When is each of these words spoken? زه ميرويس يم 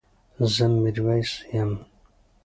زه 0.53 0.65
ميرويس 0.81 1.31
يم 1.57 1.71